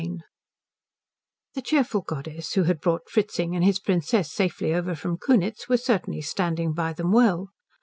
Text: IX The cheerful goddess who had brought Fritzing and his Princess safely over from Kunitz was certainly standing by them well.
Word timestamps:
IX 0.01 0.23
The 1.53 1.61
cheerful 1.61 2.01
goddess 2.01 2.53
who 2.53 2.63
had 2.63 2.81
brought 2.81 3.07
Fritzing 3.07 3.55
and 3.55 3.63
his 3.63 3.77
Princess 3.77 4.31
safely 4.31 4.73
over 4.73 4.95
from 4.95 5.17
Kunitz 5.19 5.69
was 5.69 5.85
certainly 5.85 6.21
standing 6.21 6.73
by 6.73 6.91
them 6.93 7.11
well. 7.11 7.51